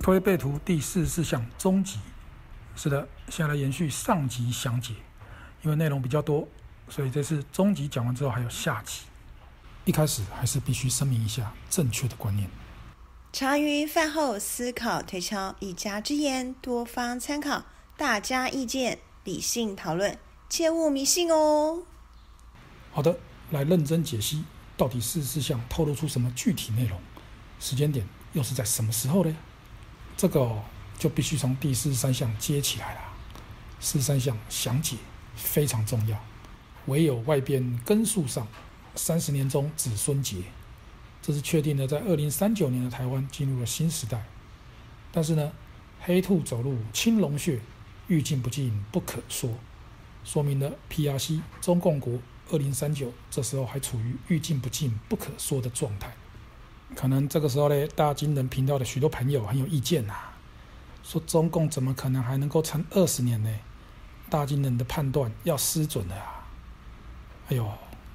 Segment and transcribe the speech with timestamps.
[0.00, 1.98] 推背图第四十四项终极。
[2.76, 4.94] 是的，现在来延续上集详解，
[5.62, 6.46] 因为内容比较多，
[6.88, 9.04] 所以这次终极讲完之后还有下集。
[9.86, 12.50] 一开始还是必须声明一下正确的观念。
[13.32, 17.64] 茶余饭后思考推敲，一家之言，多方参考，
[17.96, 20.18] 大家意见理性讨论，
[20.48, 21.82] 切勿迷信哦。
[22.92, 23.18] 好的，
[23.50, 24.44] 来认真解析，
[24.84, 27.00] 到底四十四项透露出什么具体内容？
[27.58, 29.34] 时间点又是在什么时候呢？
[30.14, 30.62] 这个。
[30.96, 33.00] 就必须从第四十三项接起来了。
[33.80, 34.96] 四十三项详解
[35.34, 36.16] 非常重要。
[36.86, 38.46] 唯有外边根树上，
[38.94, 40.36] 三十年中子孙结。
[41.20, 44.24] 这是确定的，在二零三九年的台湾进入了新时代。
[45.10, 45.50] 但是呢，
[46.00, 47.60] 黑兔走入青龙穴，
[48.06, 49.50] 欲尽不尽不可说，
[50.22, 56.14] 说明了 PRC 中共国二零三九这时候还处于欲进不进不可说的状态。
[56.94, 60.30] 可能这个时候呢，大金人频道的许多朋友很有意见呐、啊。
[61.02, 63.50] 说中共怎么可能还能够撑二十年呢？
[64.30, 66.46] 大金人的判断要失准了啊！
[67.50, 67.70] 哎呦，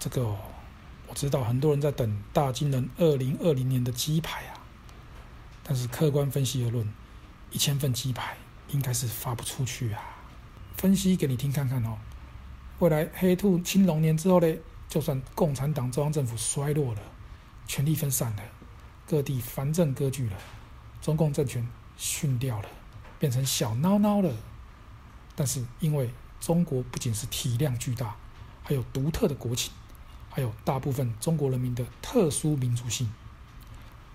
[0.00, 4.58] 这个我知道很多人在等大金人二零二零年的鸡排啊，
[5.62, 6.92] 但是客观分析而论，
[7.52, 8.36] 一千份鸡排
[8.70, 10.02] 应该是发不出去啊。
[10.76, 11.98] 分析给你听看看哦。
[12.82, 14.56] 未来黑兔青龙年之后呢，
[14.88, 17.00] 就算共产党中央政府衰落了，
[17.64, 18.42] 权力分散了，
[19.06, 20.36] 各地藩镇割据了，
[21.00, 21.64] 中共政权。
[21.96, 22.68] 逊掉了，
[23.20, 24.34] 变成小孬孬了。
[25.36, 28.16] 但是因为中国不仅是体量巨大，
[28.64, 29.72] 还有独特的国情，
[30.28, 33.08] 还有大部分中国人民的特殊民族性，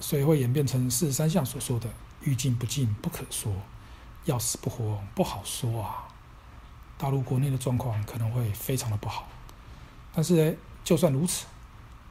[0.01, 1.87] 所以会演变成四十三项所说的
[2.21, 3.53] “欲进不进不可说，
[4.25, 6.09] 要死不活不好说啊”。
[6.97, 9.27] 大陆国内的状况可能会非常的不好。
[10.13, 11.45] 但是呢，就算如此，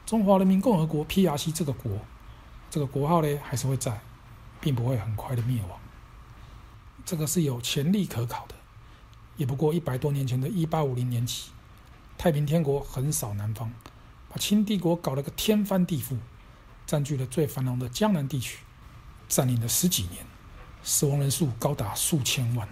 [0.05, 1.99] 中华人民共和国 （PRC） 这个国，
[2.69, 3.99] 这个国号呢，还是会在。
[4.59, 5.79] 并不会很快的灭亡，
[7.05, 8.55] 这个是有前例可考的。
[9.35, 11.51] 也不过一百多年前的一八五零年起，
[12.17, 13.71] 太平天国横扫南方，
[14.27, 16.17] 把清帝国搞了个天翻地覆，
[16.87, 18.57] 占据了最繁荣的江南地区，
[19.29, 20.25] 占领了十几年，
[20.81, 22.67] 死亡人数高达数千万。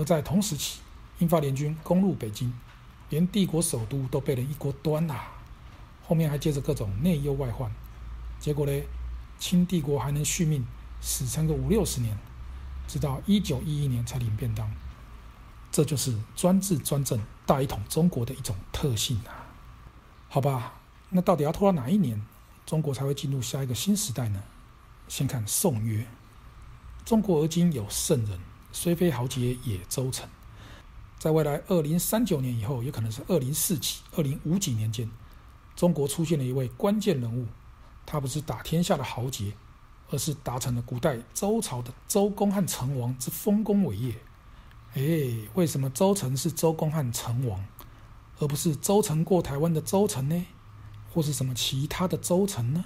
[0.00, 0.80] 而在同时期，
[1.18, 2.50] 英法联军攻入北京，
[3.10, 5.14] 连帝国首都都被人一锅端了，
[6.02, 7.70] 后面还接着各种内忧外患，
[8.38, 8.72] 结果呢？
[9.38, 10.64] 清帝国还能续命，
[11.00, 12.16] 死撑个五六十年，
[12.86, 14.70] 直到一九一一年才领便当。
[15.70, 19.48] 这就是专制专政、大一统中国的一种特性啊！
[20.28, 20.74] 好吧，
[21.10, 22.22] 那到底要拖到哪一年，
[22.66, 24.42] 中国才会进入下一个新时代呢？
[25.08, 26.06] 先看宋曰：
[27.04, 28.38] 中国而今有圣人，
[28.72, 30.28] 虽非豪杰也周成。
[31.18, 35.10] 在未来二零三九年以后，也可能是二零四几、二零五几年间，
[35.76, 37.46] 中国出现了一位关键人物。
[38.06, 39.52] 他不是打天下的豪杰，
[40.10, 44.14] 而是达成了古代周朝的周公和成王之丰功伟业。
[44.94, 47.64] 哎，为什么周成是周公和成王，
[48.38, 50.46] 而不是周成过台湾的周成呢？
[51.12, 52.84] 或是什么其他的周成呢？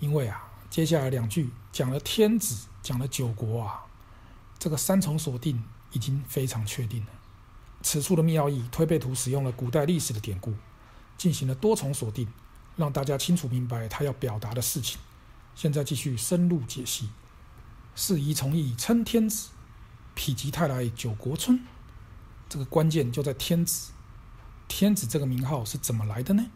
[0.00, 3.84] 因为啊，接下来两句讲了天子，讲了九国啊，
[4.58, 7.08] 这个三重锁定已经非常确定了。
[7.82, 10.54] 此处的密奥义推背图使用了古代历史的典故，
[11.16, 12.28] 进行了多重锁定。
[12.76, 15.00] 让大家清楚明白他要表达的事情。
[15.56, 17.08] 现在继续深入解析。
[17.96, 19.48] 是宜从义称天子，
[20.14, 21.60] 否极泰来九国春。
[22.48, 23.90] 这个关键就在天子。
[24.68, 26.46] 天子这个名号是怎么来的呢？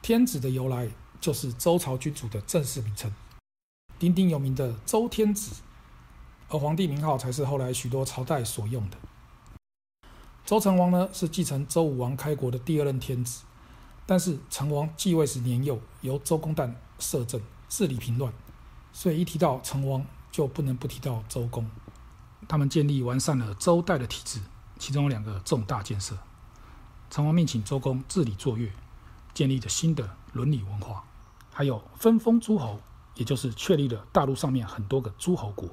[0.00, 3.14] 天子的由来就是周朝君主的正式名称，
[4.00, 5.62] 鼎鼎有名的周天子。
[6.52, 8.98] 而皇帝名号才是后来许多朝代所用的。
[10.44, 13.44] 周成王呢，是继承周武王开国的第二任天子。
[14.04, 17.40] 但是成王继位时年幼，由周公旦摄政
[17.70, 18.30] 治理平乱，
[18.92, 21.66] 所以一提到成王就不能不提到周公。
[22.46, 24.38] 他们建立完善了周代的体制，
[24.78, 26.18] 其中有两个重大建设：
[27.08, 28.70] 成王命请周公治理作乐，
[29.32, 31.02] 建立了新的伦理文化；
[31.50, 32.80] 还有分封诸侯，
[33.14, 35.66] 也就是确立了大陆上面很多个诸侯国。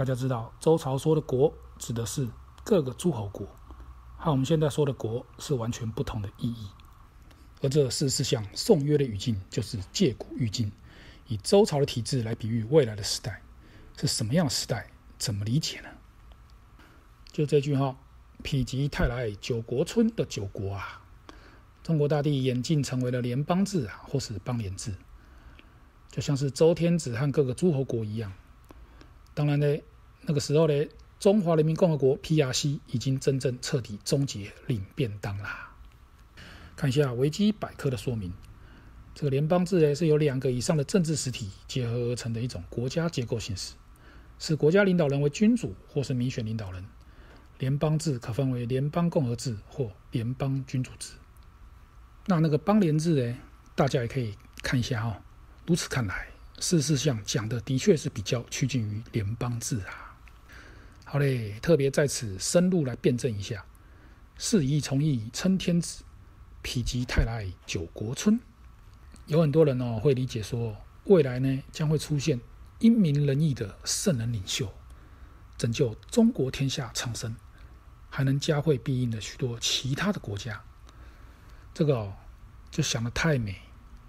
[0.00, 2.26] 大家知道，周朝说的国指的是
[2.64, 3.46] 各个诸侯国，
[4.16, 6.68] 和我们现在说的国是完全不同的意义。
[7.60, 10.72] 而这四十四项颂曰的语境，就是借古喻今，
[11.26, 13.42] 以周朝的体制来比喻未来的时代，
[13.94, 14.90] 是什么样的时代？
[15.18, 15.88] 怎么理解呢？
[17.30, 17.94] 就这句话
[18.42, 21.02] ，“否极泰来九国春”的九国啊，
[21.82, 24.94] 中国大地演进成为了联邦制啊，或是邦联制，
[26.10, 28.32] 就像是周天子和各个诸侯国一样。
[29.34, 29.78] 当然呢，
[30.22, 30.86] 那个时候呢，
[31.18, 35.70] 中华人民共和国 （PRC） 已经真正彻底终结领便当啦。
[36.76, 38.32] 看一下维基百科的说明，
[39.14, 43.74] 这个联邦制呢，是由两个以上的政治实体结合而成的一种国家结构形式，
[44.38, 46.84] 是国家领导人为君主或是民选领导人。
[47.58, 51.12] 联邦制可分为联邦共和制或联邦君主制。
[52.24, 53.38] 那那个邦联制呢，
[53.74, 55.14] 大家也可以看一下哦。
[55.66, 56.29] 如此看来，
[56.60, 60.14] 四四象讲的的确是比较趋近于联邦制啊。
[61.06, 63.64] 好嘞，特别在此深入来辩证一下：
[64.36, 66.04] 是以从义称天子，
[66.62, 68.38] 否极泰来九国春。
[69.26, 72.38] 有很多人哦会理解说，未来呢将会出现
[72.80, 74.72] 英明仁义的圣人领袖，
[75.56, 77.34] 拯救中国天下苍生，
[78.10, 80.62] 还能加惠庇荫的许多其他的国家。
[81.72, 82.12] 这个哦
[82.70, 83.56] 就想得太美，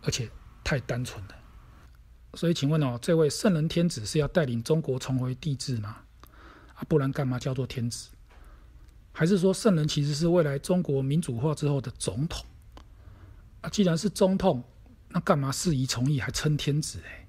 [0.04, 0.30] 而且
[0.63, 1.41] 太单纯了。
[2.33, 5.98] 所以请问哦，这位圣人天子是要带领中国重回帝制吗？
[6.75, 8.10] 啊，不然干嘛叫做天子？
[9.12, 12.45] 还是说圣人其实是未来中国民主化之后的总统？
[13.62, 14.63] 啊，既然是总统。
[15.13, 17.28] 那干嘛是宜从义还称天子哎？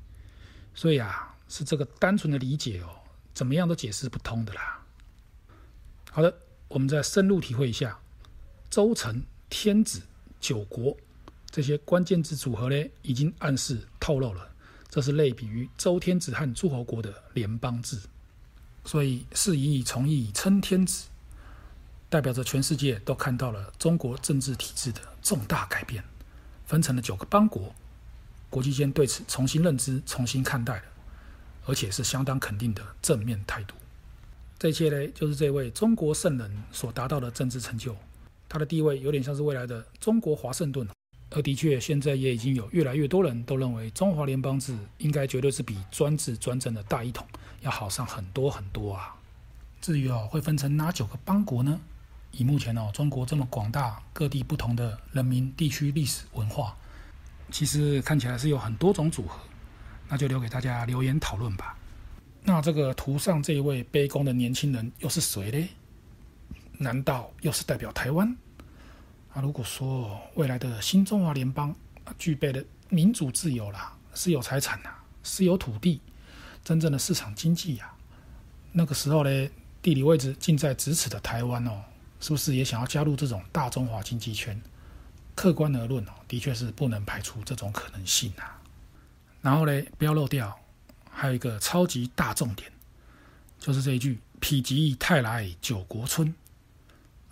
[0.72, 2.88] 所以啊，是这个单纯的理解哦，
[3.34, 4.86] 怎么样都解释不通的啦。
[6.12, 6.32] 好的，
[6.68, 7.98] 我们再深入体会一下
[8.70, 9.20] 周成、
[9.50, 10.00] 天子、
[10.38, 10.96] 九国
[11.50, 14.51] 这些关键字组合呢，已经暗示透露了，
[14.92, 17.98] 这是类比于周天子和诸侯国的联邦制。
[18.84, 21.08] 所以是以从义称天子，
[22.10, 26.04] 代表着全世界都看到了中国政治体制的重大改变。
[26.66, 27.74] 分成了九个邦国，
[28.50, 30.82] 国际间对此重新认知、重新看待了，
[31.66, 33.74] 而且是相当肯定的正面态度。
[34.58, 37.96] 这一切呢，就是这位中国圣人所达到的政治成就。
[38.48, 40.86] 他的地位有点像是未来的中国华盛顿，
[41.34, 47.26] 而的确，现在也已经有越来越多人都认为，中华联邦制应该绝对是比专制专政的大一统
[47.60, 49.14] 要好上很多很多啊。
[49.80, 51.80] 至于哦，会分成哪九个邦国呢？
[52.30, 56.76] 以目前哦，中国这么广大、各地不同的人民、地区、历史文化，
[57.50, 59.38] 其实看起来是有很多种组合，
[60.08, 61.76] 那就留给大家留言讨论吧。
[62.44, 65.68] 那这个图上这一位卑躬的年轻人又是谁呢？
[66.78, 68.36] 难道又是代表台湾？
[69.34, 71.74] 啊，如果说未来的新中华联邦
[72.04, 74.90] 啊具备了民主自由啦、私有财产呐、
[75.22, 76.00] 私有土地、
[76.62, 77.92] 真正的市场经济呀，
[78.72, 79.50] 那个时候呢，
[79.80, 81.82] 地理位置近在咫尺的台湾哦。
[82.20, 84.60] 是不是也想要加入这种大中华经济圈？
[85.34, 88.62] 客观而论哦，的确是不能排除这种可能性啊。
[89.40, 90.56] 然后呢，不要漏掉，
[91.10, 92.70] 还有一个超级大重点，
[93.58, 96.32] 就是这一句“否极泰来九国村”。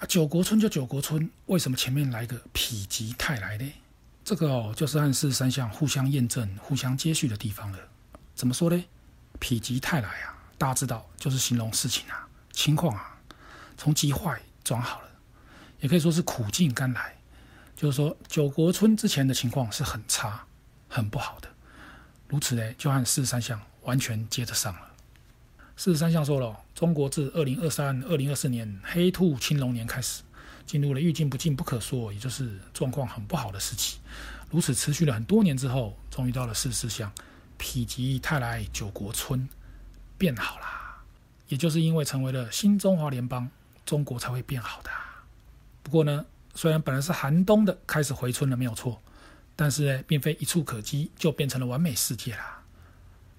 [0.00, 3.72] 啊，九国村就九国村，为什么前面来个“否极泰来”呢？
[4.24, 7.78] 这个哦，就是和四十三项互相验证、互相接续的地方了。
[8.34, 8.84] 怎么说呢
[9.40, 13.16] ？“否极泰来”啊，大家知道，就是形容事情啊、情况啊，
[13.76, 14.40] 从极坏。
[14.62, 15.08] 转好了，
[15.80, 17.16] 也可以说是苦尽甘来。
[17.74, 20.44] 就是说，九国村之前的情况是很差、
[20.86, 21.48] 很不好的。
[22.28, 24.89] 如此呢，就和四十三项完全接得上了。
[25.82, 30.22] 四十三项说了，中国自二零二三、二零二四年黑兔青龙年开始，
[30.66, 33.96] 进入了欲进不进、不可说，也就是状况很不好的时期。
[34.50, 37.10] 如此持续了很多年之后，终于到了四十四项，
[37.58, 39.48] 否极泰来九国村
[40.18, 41.02] 变好啦。
[41.48, 43.48] 也就是因为成为了新中华联邦。
[43.86, 44.90] 中国才会变好的。
[45.82, 49.00] 不过呢，虽然本来是寒冬的，开始回春了，没有错，
[49.56, 52.62] 但是呢，并非一触可几就变成了完美世界啦。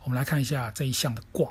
[0.04, 1.48] 我们来看一下这一项的卦，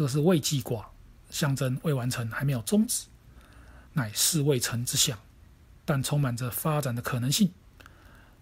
[0.00, 0.88] 这是未济卦，
[1.28, 3.04] 象征未完成，还没有终止，
[3.92, 5.18] 乃是未成之象，
[5.84, 7.52] 但充满着发展的可能性。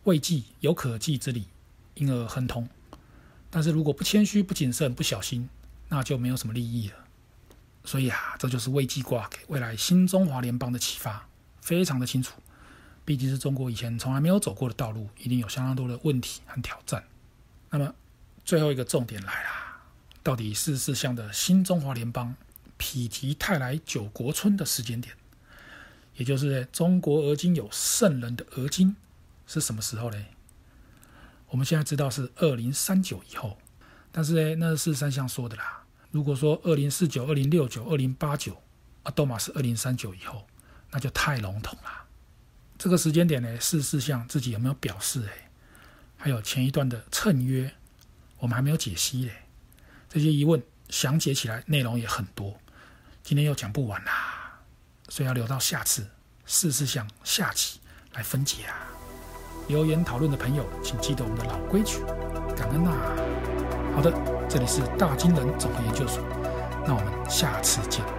[0.04, 1.48] 未济有可济之理，
[1.94, 2.68] 因而亨通。
[3.50, 5.48] 但是如果不谦虚、不谨慎、不小心，
[5.88, 6.94] 那就没有什么利益了。
[7.82, 11.26] 所以啊，这就是未济卦给未来新中华联邦的启发，
[11.60, 12.40] 非常的清楚。
[13.04, 17.02] 毕竟是中国以前从来没有走过的道路，一定有相当多的问题和挑战。
[17.68, 17.92] 那么
[18.44, 19.50] 最后一个重点来了，
[20.28, 22.36] 到底四十四象的新中华联邦
[22.76, 25.16] 否极泰来九国村的时间点，
[26.16, 28.94] 也就是中国而今有圣人的而今
[29.46, 30.22] 是什么时候呢？
[31.48, 33.56] 我们现在知道是二零三九以后，
[34.12, 35.82] 但是呢，那是四三象说的啦。
[36.10, 38.62] 如果说二零四九、二零六九、二零八九，
[39.04, 40.46] 啊，都嘛是二零三九以后，
[40.90, 42.04] 那就太笼统了。
[42.76, 45.26] 这个时间点呢，四四象自己有没有表示？
[45.26, 45.50] 哎，
[46.18, 47.72] 还有前一段的谶约，
[48.40, 49.32] 我们还没有解析嘞。
[50.08, 52.56] 这些疑问详解起来内容也很多，
[53.22, 54.60] 今天又讲不完啦，
[55.08, 56.06] 所以要留到下次
[56.46, 57.78] 四十四象下集
[58.14, 58.74] 来分解啊。
[59.68, 61.98] 留言讨论的朋友，请记得我们的老规矩，
[62.56, 62.90] 感恩呐。
[63.94, 64.12] 好的。
[64.50, 66.22] 这里是大金人综合研究所，
[66.86, 68.17] 那我们下次见。